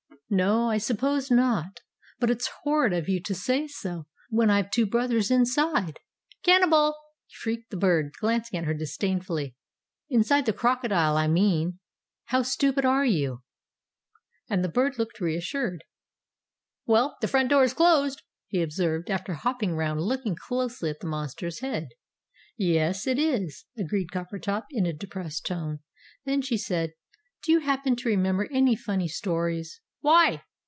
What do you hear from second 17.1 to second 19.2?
the front door is closed," he observed,